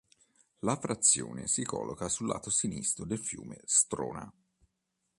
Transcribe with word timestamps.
La 0.61 0.77
frazione 0.77 1.45
si 1.47 1.63
colloca 1.63 2.09
sul 2.09 2.25
lato 2.25 2.49
sinistro 2.49 3.05
del 3.05 3.19
fiume 3.19 3.61
Strona. 3.65 4.33